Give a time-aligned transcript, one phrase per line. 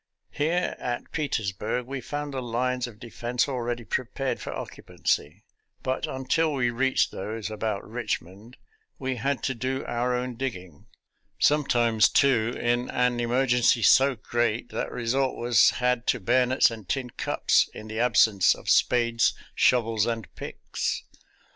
[0.31, 5.43] Here at Pe tersburg we found the lines of defense already prepared for occupancy,
[5.83, 8.57] but until we reached those about Richmond
[8.97, 10.87] we had to do our own dig ging;
[11.37, 17.11] sometimes, too, in an emergency so great that resort was had to bayonets and tin
[17.11, 21.03] cups, in the absence of spades, shovels, and picks.